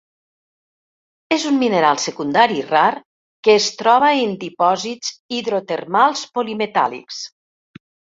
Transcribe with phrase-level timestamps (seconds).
[1.37, 2.87] És un mineral secundari rar
[3.49, 7.25] que es troba en dipòsits hidrotermals polimetàl·lics.